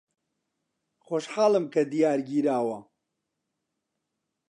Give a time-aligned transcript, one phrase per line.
[1.05, 2.79] خۆشحاڵم کە دیار گیراوە.